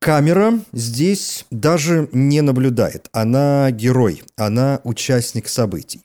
Камера 0.00 0.60
здесь 0.72 1.44
даже 1.50 2.08
не 2.12 2.40
наблюдает. 2.40 3.08
Она 3.12 3.70
герой, 3.72 4.22
она 4.36 4.80
участник 4.84 5.48
событий. 5.48 6.02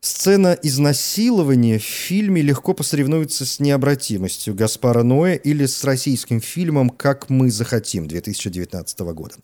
Сцена 0.00 0.56
изнасилования 0.62 1.78
в 1.78 1.82
фильме 1.82 2.42
легко 2.42 2.74
посоревнуется 2.74 3.44
с 3.44 3.60
необратимостью 3.60 4.54
Гаспара 4.54 5.02
Ноэ 5.02 5.36
или 5.36 5.66
с 5.66 5.84
российским 5.84 6.40
фильмом 6.40 6.90
«Как 6.90 7.28
мы 7.28 7.50
захотим» 7.50 8.08
2019 8.08 9.00
года. 9.00 9.34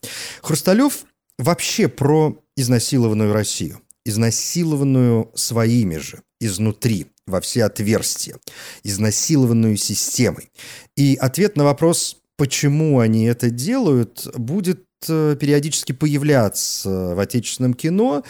Хрусталев 0.43 1.05
вообще 1.39 1.89
про 1.89 2.39
изнасилованную 2.57 3.33
Россию. 3.33 3.81
Изнасилованную 4.05 5.31
своими 5.35 5.97
же, 5.97 6.23
изнутри, 6.41 7.07
во 7.27 7.41
все 7.41 7.65
отверстия. 7.65 8.37
Изнасилованную 8.85 9.77
системой. 9.77 10.51
И 10.97 11.17
ответ 11.21 11.57
на 11.57 11.65
вопрос, 11.65 12.19
почему 12.37 13.01
они 13.01 13.25
это 13.25 13.51
делают, 13.51 14.29
будет 14.37 14.85
э, 15.09 15.37
периодически 15.39 15.93
появляться 15.93 17.15
в 17.15 17.19
отечественном 17.19 17.75
кино 17.75 18.23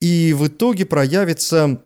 и 0.00 0.34
в 0.36 0.48
итоге 0.48 0.84
проявится 0.84 1.80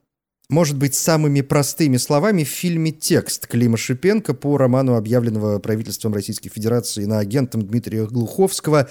может 0.50 0.76
быть, 0.76 0.94
самыми 0.94 1.40
простыми 1.40 1.96
словами 1.96 2.44
в 2.44 2.48
фильме 2.48 2.90
«Текст» 2.92 3.46
Клима 3.46 3.76
Шипенко 3.76 4.34
по 4.34 4.58
роману, 4.58 4.94
объявленного 4.94 5.58
правительством 5.58 6.12
Российской 6.12 6.50
Федерации 6.50 7.06
на 7.06 7.18
агентом 7.18 7.62
Дмитрия 7.62 8.06
Глуховского 8.06 8.88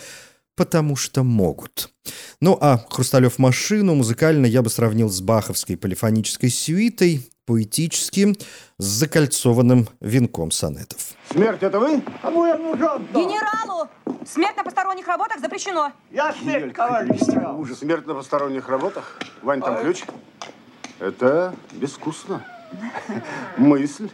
потому 0.56 0.96
что 0.96 1.24
могут. 1.24 1.90
Ну 2.42 2.58
а 2.60 2.78
«Хрусталев 2.90 3.40
машину» 3.40 3.96
музыкально 3.96 4.46
я 4.46 4.62
бы 4.62 4.70
сравнил 4.70 5.10
с 5.10 5.22
баховской 5.22 5.78
полифонической 5.78 6.50
сюитой, 6.50 7.30
поэтически, 7.46 8.36
с 8.78 8.84
закольцованным 8.84 9.88
венком 10.00 10.52
сонетов. 10.52 11.14
Смерть 11.32 11.64
это 11.64 11.80
вы? 11.80 12.02
А 12.22 12.32
Генералу! 12.32 13.90
Смерть 14.26 14.56
на 14.58 14.64
посторонних 14.64 15.08
работах 15.08 15.40
запрещено. 15.40 15.92
Я 16.12 16.34
смерть, 16.34 16.74
товарищ 16.74 17.20
Ужас. 17.58 17.80
Смерть 17.80 18.08
на 18.08 18.14
посторонних 18.14 18.70
работах? 18.70 19.20
Вань, 19.42 19.62
там 19.62 19.82
ключ? 19.82 20.04
Это 21.00 21.54
безвкусно. 21.74 22.46
Мысль. 23.58 24.10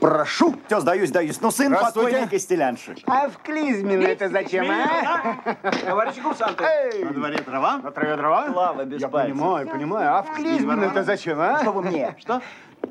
Прошу. 0.00 0.54
Все, 0.66 0.80
сдаюсь, 0.80 1.08
сдаюсь. 1.08 1.40
Ну, 1.40 1.50
сын 1.50 1.74
покойной 1.74 2.28
костелянши. 2.28 2.96
А 3.06 3.28
в 3.28 3.38
клизмину 3.38 4.02
это 4.02 4.28
зачем, 4.28 4.66
а? 4.70 5.36
Товарищи 5.84 6.20
курсанты. 6.20 6.64
На 7.02 7.10
дворе 7.12 7.38
трава? 7.38 7.78
На 7.78 7.90
траве 7.90 8.16
дрова? 8.16 8.50
Слава 8.52 8.84
без 8.84 9.00
Я 9.00 9.08
понимаю, 9.08 9.68
понимаю. 9.68 10.16
А 10.16 10.22
в 10.22 10.34
клизмину 10.34 10.82
это 10.82 11.04
зачем, 11.04 11.40
а? 11.40 11.60
Что 11.60 11.72
вы 11.72 11.82
мне? 11.82 12.14
Что? 12.20 12.42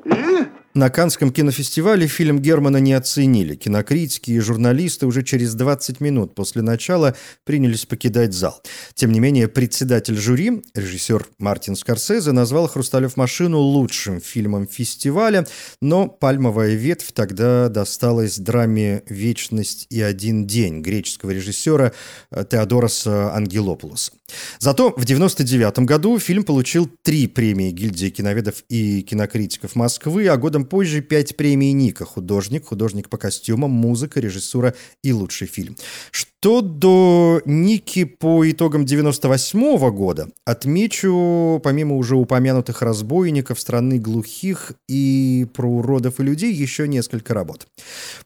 И? 0.04 0.46
На 0.76 0.90
Канском 0.90 1.30
кинофестивале 1.30 2.08
фильм 2.08 2.40
Германа 2.40 2.78
не 2.78 2.94
оценили. 2.94 3.54
Кинокритики 3.54 4.32
и 4.32 4.40
журналисты 4.40 5.06
уже 5.06 5.22
через 5.22 5.54
20 5.54 6.00
минут 6.00 6.34
после 6.34 6.62
начала 6.62 7.14
принялись 7.44 7.86
покидать 7.86 8.32
зал. 8.32 8.60
Тем 8.94 9.12
не 9.12 9.20
менее, 9.20 9.46
председатель 9.46 10.16
жюри, 10.16 10.64
режиссер 10.74 11.28
Мартин 11.38 11.76
Скорсезе, 11.76 12.32
назвал 12.32 12.66
«Хрусталев 12.66 13.16
машину» 13.16 13.60
лучшим 13.60 14.20
фильмом 14.20 14.66
фестиваля, 14.66 15.46
но 15.80 16.08
«Пальмовая 16.08 16.74
ветвь» 16.74 17.12
тогда 17.12 17.68
досталась 17.68 18.38
драме 18.38 19.04
«Вечность 19.08 19.86
и 19.90 20.02
один 20.02 20.44
день» 20.44 20.82
греческого 20.82 21.30
режиссера 21.30 21.92
э, 22.32 22.44
Теодороса 22.50 23.32
Ангелопулоса. 23.32 24.10
Зато 24.58 24.90
в 24.90 25.04
1999 25.04 25.86
году 25.86 26.18
фильм 26.18 26.42
получил 26.42 26.90
три 27.02 27.28
премии 27.28 27.70
гильдии 27.70 28.08
киноведов 28.08 28.64
и 28.68 29.02
кинокритиков 29.02 29.76
Москвы, 29.76 30.26
а 30.26 30.36
годом 30.36 30.63
позже 30.64 31.00
пять 31.00 31.36
премий 31.36 31.72
Ника– 31.72 32.04
художник, 32.06 32.66
художник 32.66 33.08
по 33.08 33.16
костюмам, 33.16 33.70
музыка, 33.70 34.20
режиссура 34.20 34.74
и 35.02 35.12
лучший 35.12 35.46
фильм. 35.46 35.76
Что 36.10 36.60
до 36.60 37.40
Ники 37.44 38.04
по 38.04 38.50
итогам 38.50 38.84
98 38.84 39.90
года, 39.90 40.28
отмечу, 40.44 41.60
помимо 41.62 41.96
уже 41.96 42.16
упомянутых 42.16 42.82
разбойников, 42.82 43.60
страны 43.60 43.98
глухих 43.98 44.72
и 44.88 45.46
про 45.54 45.66
уродов 45.68 46.20
и 46.20 46.22
людей, 46.22 46.52
еще 46.52 46.88
несколько 46.88 47.34
работ. 47.34 47.66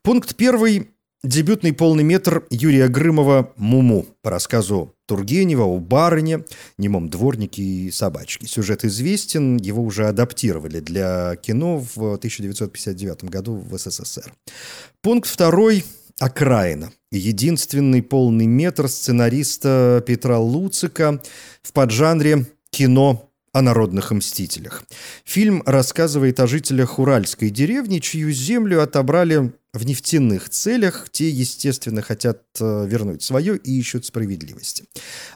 Пункт 0.02 0.36
первый 0.36 0.88
Дебютный 1.24 1.72
полный 1.72 2.04
метр 2.04 2.46
Юрия 2.48 2.86
Грымова 2.86 3.52
«Муму» 3.56 4.06
по 4.22 4.30
рассказу 4.30 4.94
Тургенева 5.06 5.64
о 5.64 5.80
барыне, 5.80 6.44
немом 6.76 7.08
дворнике 7.08 7.60
и 7.60 7.90
собачке. 7.90 8.46
Сюжет 8.46 8.84
известен, 8.84 9.56
его 9.56 9.82
уже 9.82 10.06
адаптировали 10.06 10.78
для 10.78 11.34
кино 11.34 11.78
в 11.78 12.14
1959 12.14 13.24
году 13.24 13.56
в 13.56 13.76
СССР. 13.76 14.32
Пункт 15.02 15.28
второй 15.28 15.84
«Окраина». 16.20 16.92
Единственный 17.10 18.02
полный 18.02 18.46
метр 18.46 18.88
сценариста 18.88 20.04
Петра 20.06 20.38
Луцика 20.38 21.20
в 21.62 21.72
поджанре 21.72 22.46
кино 22.70 23.27
о 23.58 23.62
народных 23.62 24.12
мстителях. 24.12 24.84
Фильм 25.24 25.64
рассказывает 25.66 26.38
о 26.38 26.46
жителях 26.46 27.00
уральской 27.00 27.50
деревни, 27.50 27.98
чью 27.98 28.30
землю 28.30 28.80
отобрали 28.80 29.52
в 29.72 29.84
нефтяных 29.84 30.48
целях. 30.48 31.08
Те, 31.10 31.28
естественно, 31.28 32.00
хотят 32.00 32.42
э, 32.60 32.86
вернуть 32.86 33.22
свое 33.22 33.56
и 33.56 33.78
ищут 33.78 34.06
справедливости. 34.06 34.84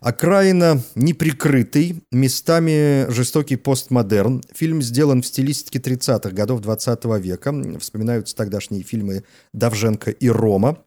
Окраина 0.01 0.81
неприкрытый, 0.95 2.05
местами 2.13 3.11
жестокий 3.11 3.57
постмодерн. 3.57 4.41
Фильм 4.55 4.83
сделан 4.83 5.23
в 5.23 5.27
стилистике 5.27 5.81
30-х 5.81 6.31
годов 6.31 6.61
20 6.61 7.05
века. 7.21 7.53
Вспоминаются 7.81 8.37
тогдашние 8.37 8.85
фильмы 8.85 9.25
Давженко 9.53 10.13
и 10.13 10.29
Рома. 10.29 10.79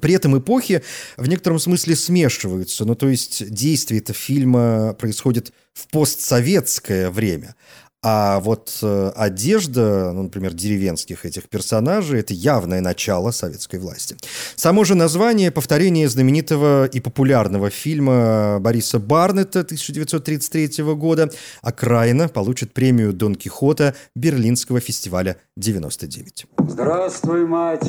При 0.00 0.14
этом 0.14 0.38
эпохи 0.38 0.82
в 1.16 1.28
некотором 1.28 1.58
смысле 1.58 1.96
смешиваются. 1.96 2.84
Ну, 2.84 2.94
то 2.94 3.08
есть 3.08 3.50
действие 3.50 4.00
этого 4.00 4.18
фильма 4.18 4.94
происходит 4.94 5.52
в 5.74 5.88
постсоветское 5.88 7.10
время. 7.10 7.54
А 8.00 8.38
вот 8.38 8.78
э, 8.80 9.12
одежда, 9.16 10.12
ну, 10.12 10.22
например, 10.22 10.54
деревенских 10.54 11.26
этих 11.26 11.48
персонажей, 11.48 12.20
это 12.20 12.32
явное 12.32 12.80
начало 12.80 13.32
советской 13.32 13.80
власти. 13.80 14.16
Само 14.54 14.84
же 14.84 14.94
название– 14.94 15.50
повторение 15.52 16.08
знаменитого 16.08 16.86
и 16.86 17.00
популярного 17.00 17.70
фильма 17.70 18.58
Бориса 18.60 19.00
Барнета 19.00 19.60
1933 19.60 20.84
года 20.94 21.28
«Окраина» 21.60 22.28
получит 22.28 22.72
премию 22.72 23.12
Дон 23.12 23.34
Кихота 23.34 23.96
Берлинского 24.14 24.78
фестиваля 24.78 25.36
99. 25.56 26.46
Здравствуй, 26.68 27.46
мать! 27.46 27.82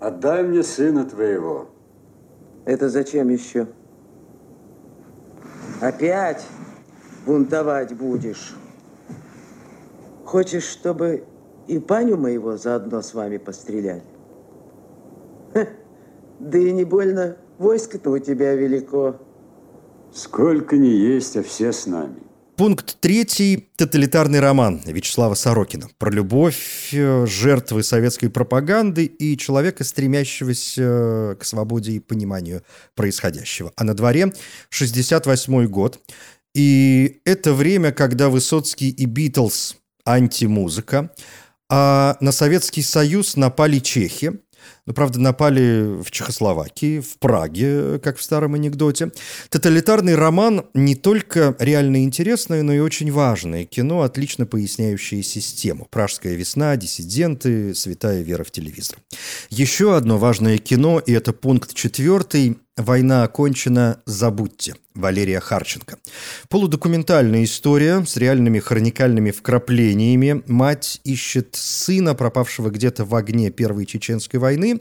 Отдай 0.00 0.44
мне 0.44 0.62
сына 0.62 1.04
твоего. 1.04 1.68
Это 2.64 2.88
зачем 2.88 3.28
еще? 3.30 3.66
Опять 5.80 6.44
бунтовать 7.26 7.96
будешь? 7.96 8.54
Хочешь, 10.24 10.64
чтобы 10.64 11.24
и 11.66 11.78
паню 11.78 12.16
моего 12.16 12.56
заодно 12.56 13.02
с 13.02 13.12
вами 13.14 13.38
постреляли? 13.38 14.02
Ха, 15.52 15.66
да 16.38 16.58
и 16.58 16.70
не 16.72 16.84
больно 16.84 17.36
войско-то 17.58 18.10
у 18.10 18.18
тебя 18.18 18.54
велико. 18.54 19.16
Сколько 20.12 20.76
не 20.76 20.90
есть, 20.90 21.36
а 21.36 21.42
все 21.42 21.72
с 21.72 21.86
нами. 21.86 22.27
Пункт 22.58 22.96
третий– 22.98 23.68
тоталитарный 23.76 24.40
роман 24.40 24.80
Вячеслава 24.84 25.34
Сорокина 25.34 25.88
про 25.96 26.10
любовь, 26.10 26.88
э, 26.92 27.24
жертвы 27.24 27.84
советской 27.84 28.30
пропаганды 28.30 29.04
и 29.04 29.38
человека, 29.38 29.84
стремящегося 29.84 30.82
э, 30.82 31.36
к 31.38 31.44
свободе 31.44 31.92
и 31.92 32.00
пониманию 32.00 32.64
происходящего. 32.96 33.72
А 33.76 33.84
на 33.84 33.94
дворе 33.94 34.32
68 34.70 35.66
год, 35.68 36.00
и 36.52 37.20
это 37.24 37.54
время, 37.54 37.92
когда 37.92 38.28
Высоцкий 38.28 38.90
и 38.90 39.04
Битлз– 39.04 39.76
антимузыка, 40.04 41.12
а 41.70 42.16
на 42.20 42.32
Советский 42.32 42.82
Союз 42.82 43.36
напали 43.36 43.78
чехи, 43.78 44.40
ну, 44.86 44.94
правда, 44.94 45.20
напали 45.20 46.02
в 46.02 46.10
Чехословакии, 46.10 47.00
в 47.00 47.18
Праге, 47.18 47.98
как 47.98 48.16
в 48.16 48.22
старом 48.22 48.54
анекдоте. 48.54 49.12
Тоталитарный 49.50 50.14
роман 50.14 50.66
не 50.74 50.94
только 50.94 51.54
реально 51.58 52.04
интересное, 52.04 52.62
но 52.62 52.72
и 52.72 52.78
очень 52.78 53.12
важное 53.12 53.64
кино, 53.64 54.02
отлично 54.02 54.46
поясняющее 54.46 55.22
систему. 55.22 55.86
«Пражская 55.90 56.34
весна», 56.34 56.76
«Диссиденты», 56.76 57.74
«Святая 57.74 58.22
вера 58.22 58.44
в 58.44 58.50
телевизор». 58.50 58.98
Еще 59.50 59.96
одно 59.96 60.18
важное 60.18 60.58
кино, 60.58 60.98
и 60.98 61.12
это 61.12 61.32
пункт 61.32 61.74
четвертый 61.74 62.58
«Война 62.78 63.24
окончена, 63.24 64.00
забудьте» 64.06 64.76
Валерия 64.94 65.40
Харченко. 65.40 65.98
Полудокументальная 66.48 67.42
история 67.42 68.04
с 68.06 68.16
реальными 68.16 68.60
хроникальными 68.60 69.32
вкраплениями. 69.32 70.44
Мать 70.46 71.00
ищет 71.02 71.56
сына, 71.56 72.14
пропавшего 72.14 72.70
где-то 72.70 73.04
в 73.04 73.16
огне 73.16 73.50
Первой 73.50 73.84
Чеченской 73.84 74.38
войны. 74.38 74.78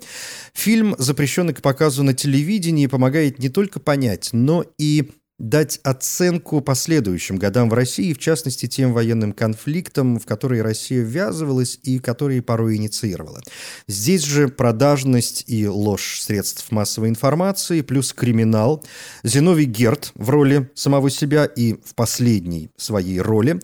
Фильм, 0.53 0.95
запрещенный 0.99 1.55
к 1.55 1.63
показу 1.63 2.03
на 2.03 2.13
телевидении, 2.13 2.85
помогает 2.85 3.39
не 3.39 3.49
только 3.49 3.79
понять, 3.79 4.29
но 4.31 4.63
и 4.77 5.09
дать 5.39 5.79
оценку 5.83 6.61
последующим 6.61 7.37
годам 7.37 7.69
в 7.69 7.73
России, 7.73 8.13
в 8.13 8.17
частности, 8.17 8.65
тем 8.65 8.93
военным 8.93 9.33
конфликтам, 9.33 10.19
в 10.19 10.25
которые 10.25 10.63
Россия 10.63 11.03
ввязывалась 11.03 11.79
и 11.83 11.99
которые 11.99 12.41
порой 12.41 12.77
инициировала. 12.77 13.41
Здесь 13.87 14.23
же 14.23 14.47
продажность 14.47 15.43
и 15.47 15.67
ложь 15.67 16.19
средств 16.21 16.71
массовой 16.71 17.09
информации, 17.09 17.81
плюс 17.81 18.13
криминал. 18.13 18.83
Зиновий 19.23 19.65
Герт 19.65 20.11
в 20.15 20.29
роли 20.29 20.71
самого 20.73 21.09
себя 21.09 21.45
и 21.45 21.73
в 21.73 21.93
последней 21.93 22.69
своей 22.77 23.21
роли. 23.21 23.59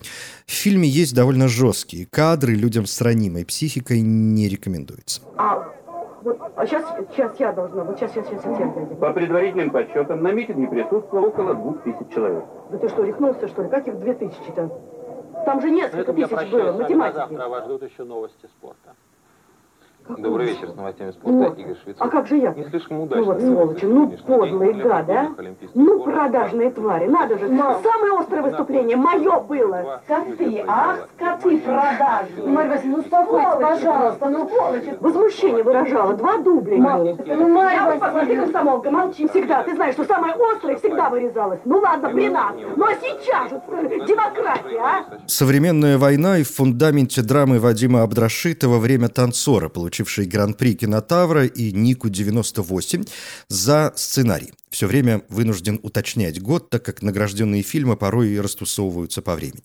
В 0.46 0.52
фильме 0.52 0.88
есть 0.88 1.14
довольно 1.14 1.48
жесткие 1.48 2.06
кадры, 2.06 2.54
людям 2.54 2.86
с 2.86 3.00
ранимой 3.00 3.44
психикой 3.44 4.00
не 4.00 4.48
рекомендуется. 4.48 5.22
А 6.24 6.26
вот, 6.26 6.40
а 6.56 6.66
сейчас, 6.66 6.84
сейчас 7.10 7.38
я 7.38 7.52
должна, 7.52 7.84
вот 7.84 7.98
сейчас, 7.98 8.12
сейчас, 8.12 8.26
сейчас, 8.28 8.42
сейчас 8.42 8.58
я, 8.58 8.66
дядя. 8.68 8.94
По 8.96 9.12
предварительным 9.12 9.70
подсчетам 9.70 10.22
на 10.22 10.32
митинге 10.32 10.66
присутствовало 10.68 11.26
около 11.26 11.54
двух 11.54 11.82
тысяч 11.82 12.14
человек. 12.14 12.44
Да 12.70 12.78
ты 12.78 12.88
что, 12.88 13.04
рехнулся, 13.04 13.46
что 13.46 13.62
ли? 13.62 13.68
Каких 13.68 13.98
две 13.98 14.14
тысячи-то? 14.14 14.70
Там 15.44 15.60
же 15.60 15.70
несколько 15.70 16.14
тысяч 16.14 16.30
прощаюсь 16.30 16.52
было, 16.52 16.82
математики. 16.82 17.16
завтра. 17.16 17.48
Вас 17.48 17.64
ждут 17.64 17.82
еще 17.82 18.04
новости 18.04 18.46
спорта. 18.46 18.94
Добрый 20.08 20.48
вечер, 20.48 20.68
с 20.70 20.74
новостями 20.76 21.12
спорта 21.12 21.38
Вот. 21.38 21.58
Игорь 21.58 21.76
Швецов. 21.82 22.02
А 22.06 22.08
как 22.08 22.26
же 22.26 22.36
я? 22.36 22.52
Не 22.52 22.64
слишком 22.64 22.98
Ну 22.98 23.02
удачно. 23.04 23.24
вот 23.24 23.40
сволочи, 23.40 23.84
ну 23.86 24.08
подлые 24.26 24.72
гады, 24.74 25.12
а? 25.12 25.28
Ну 25.74 26.04
продажные 26.04 26.70
твари, 26.70 27.06
надо 27.06 27.38
же. 27.38 27.48
Самое 27.48 28.18
острое 28.20 28.42
выступление 28.42 28.96
мое 28.98 29.40
было. 29.40 30.02
Скоты, 30.04 30.62
ах, 30.66 31.08
скоты 31.16 31.58
продажные. 31.58 32.46
Марья 32.46 32.70
Васильевна, 32.70 32.96
ну 32.98 33.02
успокойтесь, 33.02 33.60
пожалуйста, 33.60 34.28
ну 34.28 34.48
сволочи. 34.48 34.96
Возмущение 35.00 35.62
выражала, 35.62 36.12
два 36.14 36.36
дубля 36.36 36.76
было. 36.76 37.18
Ну, 37.26 37.48
Марья 37.48 37.84
Васильевна. 37.98 38.44
Комсомолка, 38.44 38.90
молчи 38.90 39.26
всегда. 39.28 39.62
Ты 39.62 39.74
знаешь, 39.74 39.94
что 39.94 40.04
самое 40.04 40.34
острое 40.34 40.76
всегда 40.76 41.08
вырезалось. 41.08 41.60
Ну 41.64 41.78
ладно, 41.78 42.10
при 42.10 42.28
нас. 42.28 42.52
Ну 42.76 42.84
а 42.84 42.94
сейчас 42.96 43.48
же 43.50 43.56
э, 43.68 44.06
демократия, 44.06 44.80
а? 44.80 45.04
Современная 45.26 45.96
война 45.96 46.38
и 46.38 46.42
в 46.42 46.50
фундаменте 46.50 47.22
драмы 47.22 47.58
Вадима 47.58 48.02
Абдрашитова 48.02 48.78
«Время 48.78 49.08
танцора», 49.08 49.70
получившей 49.94 50.26
гран-при 50.26 50.74
кинотавра 50.74 51.46
и 51.46 51.72
Нику 51.72 52.08
98 52.08 53.04
за 53.48 53.92
сценарий. 53.94 54.52
Все 54.74 54.88
время 54.88 55.22
вынужден 55.28 55.78
уточнять 55.84 56.42
год, 56.42 56.68
так 56.68 56.84
как 56.84 57.00
награжденные 57.00 57.62
фильмы 57.62 57.96
порой 57.96 58.40
растусовываются 58.40 59.22
по 59.22 59.36
времени. 59.36 59.62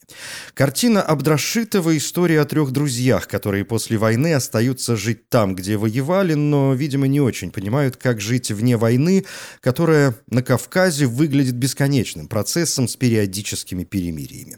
Картина 0.53 1.01
Абдрашитова– 1.01 1.97
история 1.97 2.41
о 2.41 2.45
трех 2.45 2.69
друзьях, 2.69 3.27
которые 3.27 3.65
после 3.65 3.97
войны 3.97 4.35
остаются 4.35 4.95
жить 4.95 5.27
там, 5.27 5.55
где 5.55 5.77
воевали, 5.77 6.35
но, 6.35 6.75
видимо, 6.75 7.07
не 7.07 7.19
очень 7.21 7.49
понимают, 7.49 7.97
как 7.97 8.21
жить 8.21 8.51
вне 8.51 8.77
войны, 8.77 9.25
которая 9.61 10.13
на 10.27 10.43
Кавказе 10.43 11.07
выглядит 11.07 11.55
бесконечным 11.55 12.27
процессом 12.27 12.87
с 12.87 12.95
периодическими 12.95 13.85
перемириями. 13.85 14.57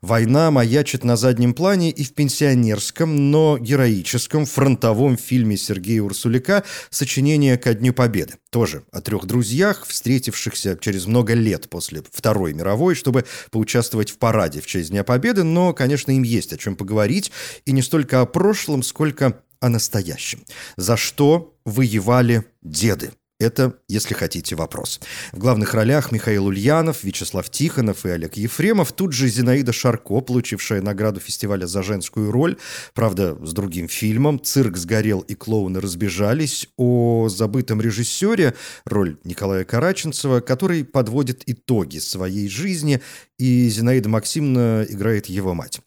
Война 0.00 0.50
маячит 0.50 1.04
на 1.04 1.16
заднем 1.16 1.54
плане 1.54 1.92
и 1.92 2.02
в 2.02 2.12
пенсионерском, 2.12 3.30
но 3.30 3.56
героическом 3.56 4.46
фронтовом 4.46 5.16
фильме 5.16 5.56
Сергея 5.56 6.02
Урсуляка 6.02 6.64
«Сочинение 6.90 7.56
ко 7.56 7.72
Дню 7.72 7.92
Победы». 7.92 8.34
Тоже 8.50 8.82
о 8.90 9.00
трех 9.00 9.26
друзьях, 9.26 9.86
встретившихся 9.92 10.76
через 10.80 11.06
много 11.06 11.34
лет 11.34 11.68
после 11.70 12.02
Второй 12.10 12.52
мировой, 12.52 12.94
чтобы 12.94 13.24
поучаствовать 13.50 14.10
в 14.10 14.18
параде 14.18 14.60
в 14.60 14.66
честь 14.66 14.90
Дня 14.90 15.04
Победы, 15.04 15.42
но, 15.44 15.72
конечно, 15.72 16.10
им 16.10 16.22
есть 16.22 16.52
о 16.52 16.58
чем 16.58 16.76
поговорить, 16.76 17.30
и 17.64 17.72
не 17.72 17.82
столько 17.82 18.20
о 18.20 18.26
прошлом, 18.26 18.82
сколько 18.82 19.42
о 19.60 19.68
настоящем. 19.68 20.44
За 20.76 20.96
что 20.96 21.54
воевали 21.64 22.44
деды? 22.62 23.12
Это, 23.42 23.74
если 23.88 24.14
хотите, 24.14 24.54
вопрос. 24.54 25.00
В 25.32 25.38
главных 25.38 25.74
ролях 25.74 26.12
Михаил 26.12 26.46
Ульянов, 26.46 27.02
Вячеслав 27.02 27.50
Тихонов 27.50 28.06
и 28.06 28.10
Олег 28.10 28.36
Ефремов. 28.36 28.92
Тут 28.92 29.12
же 29.12 29.26
Зинаида 29.26 29.72
Шарко, 29.72 30.20
получившая 30.20 30.80
награду 30.80 31.18
фестиваля 31.18 31.66
за 31.66 31.82
женскую 31.82 32.30
роль. 32.30 32.56
Правда, 32.94 33.36
с 33.44 33.52
другим 33.52 33.88
фильмом. 33.88 34.40
«Цирк 34.40 34.76
сгорел 34.76 35.20
и 35.20 35.34
клоуны 35.34 35.80
разбежались». 35.80 36.68
О 36.76 37.28
забытом 37.28 37.80
режиссере, 37.80 38.54
роль 38.84 39.18
Николая 39.24 39.64
Караченцева, 39.64 40.40
который 40.40 40.84
подводит 40.84 41.42
итоги 41.46 41.98
своей 41.98 42.48
жизни, 42.48 43.00
и 43.38 43.68
Зинаида 43.68 44.08
Максимовна 44.08 44.86
играет 44.88 45.26
его 45.26 45.52
мать. 45.52 45.80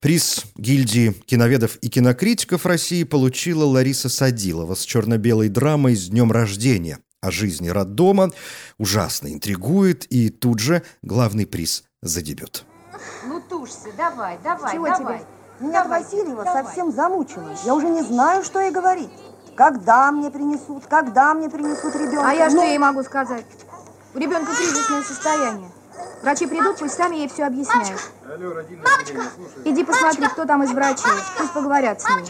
Приз 0.00 0.44
гильдии 0.56 1.14
киноведов 1.26 1.76
и 1.82 1.88
кинокритиков 1.88 2.64
России 2.64 3.04
получила 3.04 3.64
Лариса 3.64 4.08
Садилова 4.08 4.74
с 4.74 4.84
черно-белой 4.84 5.50
драмой 5.50 5.94
«С 5.94 6.08
днем 6.08 6.32
рождения» 6.32 7.01
о 7.22 7.30
жизни 7.30 7.68
роддома. 7.68 8.30
Ужасно 8.78 9.32
интригует, 9.32 10.04
и 10.12 10.28
тут 10.28 10.58
же 10.58 10.82
главный 11.02 11.46
приз 11.46 11.84
за 12.02 12.20
дебют. 12.20 12.64
Ну 13.24 13.40
тушься, 13.40 13.88
давай, 13.96 14.38
давай, 14.44 14.72
Чего 14.74 14.86
давай. 14.88 15.18
тебе? 15.18 15.26
Меня 15.60 15.84
Васильева 15.84 16.44
совсем 16.44 16.92
замучила. 16.92 17.54
Я 17.64 17.74
уже 17.74 17.88
не 17.88 18.02
знаю, 18.02 18.42
что 18.44 18.60
ей 18.60 18.72
говорить. 18.72 19.10
Когда 19.56 20.10
мне 20.10 20.30
принесут, 20.30 20.86
когда 20.86 21.32
мне 21.34 21.48
принесут 21.48 21.94
ребенка. 21.94 22.28
А 22.30 22.32
я 22.34 22.48
что 22.50 22.58
Ну, 22.58 22.64
ей 22.66 22.78
могу 22.78 23.02
сказать? 23.04 23.46
У 24.14 24.18
ребенка 24.18 24.52
кризисное 24.54 25.02
состояние. 25.02 25.70
Врачи 26.22 26.46
придут, 26.46 26.78
пусть 26.78 26.94
сами 26.94 27.16
ей 27.16 27.28
все 27.28 27.44
объясняют. 27.44 28.00
Алло. 28.26 28.54
Иди 29.64 29.84
посмотри, 29.84 30.26
кто 30.26 30.44
там 30.44 30.64
из 30.64 30.72
врачей. 30.72 31.12
Пусть 31.38 31.52
поговорят 31.52 32.00
с 32.00 32.08
ней. 32.08 32.24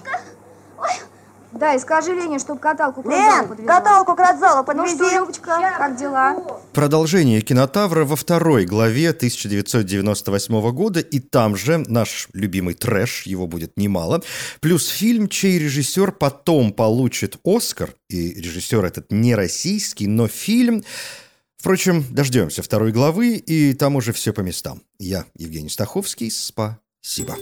Да, 1.54 1.74
и 1.74 1.78
скажи 1.78 2.14
Лене, 2.14 2.38
чтоб 2.38 2.58
каталку 2.58 3.02
к 3.02 3.06
Лен, 3.06 3.48
подвезла. 3.48 3.74
каталку 3.74 4.14
к 4.14 4.18
родзалу 4.18 4.58
Ну 4.58 4.64
подвези. 4.64 4.96
что, 4.96 5.10
Любочка, 5.10 5.74
как 5.76 5.96
дела? 5.96 6.36
Продолжение 6.72 7.40
кинотавра 7.42 8.04
во 8.04 8.16
второй 8.16 8.64
главе 8.64 9.10
1998 9.10 10.70
года, 10.72 11.00
и 11.00 11.20
там 11.20 11.56
же 11.56 11.78
наш 11.78 12.28
любимый 12.32 12.74
трэш, 12.74 13.22
его 13.26 13.46
будет 13.46 13.76
немало, 13.76 14.22
плюс 14.60 14.88
фильм, 14.88 15.28
чей 15.28 15.58
режиссер 15.58 16.12
потом 16.12 16.72
получит 16.72 17.36
Оскар, 17.44 17.94
и 18.08 18.32
режиссер 18.32 18.84
этот 18.84 19.12
не 19.12 19.34
российский, 19.34 20.06
но 20.06 20.28
фильм... 20.28 20.84
Впрочем, 21.58 22.04
дождемся 22.10 22.60
второй 22.60 22.90
главы, 22.90 23.34
и 23.36 23.72
там 23.74 23.94
уже 23.94 24.12
все 24.12 24.32
по 24.32 24.40
местам. 24.40 24.82
Я 24.98 25.26
Евгений 25.36 25.68
Стаховский, 25.68 26.28
спасибо. 26.28 27.36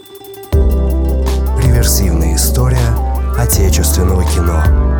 Реверсивная 1.56 2.36
история 2.36 3.09
отечественного 3.40 4.22
кино. 4.24 4.99